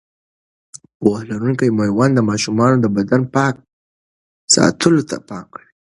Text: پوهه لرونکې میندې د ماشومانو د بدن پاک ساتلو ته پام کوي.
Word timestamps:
پوهه 0.99 1.23
لرونکې 1.31 1.67
میندې 1.77 2.13
د 2.15 2.19
ماشومانو 2.29 2.77
د 2.81 2.85
بدن 2.95 3.21
پاک 3.35 3.53
ساتلو 4.53 5.01
ته 5.09 5.17
پام 5.27 5.45
کوي. 5.53 5.69